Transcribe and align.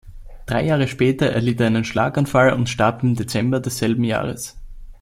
Drei 0.47 0.63
Jahre 0.63 0.87
später 0.87 1.27
erlitt 1.27 1.61
er 1.61 1.67
einen 1.67 1.83
Schlaganfall 1.83 2.53
und 2.53 2.69
starb 2.69 3.03
im 3.03 3.13
Dezember 3.13 3.59
desselben 3.59 4.03
Jahres. 4.03 4.57